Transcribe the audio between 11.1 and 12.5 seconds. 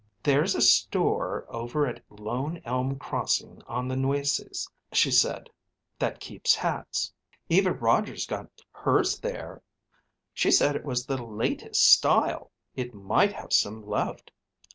latest style.